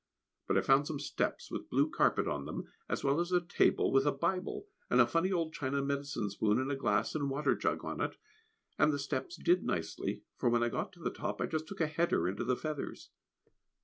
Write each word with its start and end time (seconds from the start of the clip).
But 0.47 0.57
I 0.57 0.61
found 0.61 0.87
some 0.87 0.99
steps 0.99 1.51
with 1.51 1.69
blue 1.69 1.87
carpet 1.87 2.27
on 2.27 2.45
them, 2.45 2.63
as 2.89 3.03
well 3.03 3.19
as 3.19 3.31
a 3.31 3.39
table 3.39 3.91
with 3.91 4.07
a 4.07 4.11
Bible, 4.11 4.65
and 4.89 4.99
a 4.99 5.05
funny 5.05 5.31
old 5.31 5.53
china 5.53 5.79
medicine 5.83 6.27
spoon, 6.31 6.57
and 6.57 6.79
glass 6.79 7.13
and 7.13 7.29
water 7.29 7.55
jug 7.55 7.85
on 7.85 8.01
it; 8.01 8.17
and 8.79 8.91
the 8.91 8.97
steps 8.97 9.35
did 9.37 9.63
nicely, 9.63 10.23
for 10.37 10.49
when 10.49 10.63
I 10.63 10.69
got 10.69 10.91
to 10.93 10.99
the 11.03 11.11
top, 11.11 11.39
I 11.39 11.45
just 11.45 11.67
took 11.67 11.81
a 11.81 11.85
header 11.85 12.27
into 12.27 12.43
the 12.43 12.55
feathers. 12.57 13.11